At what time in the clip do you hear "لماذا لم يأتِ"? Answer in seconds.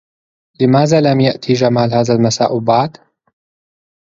0.61-1.51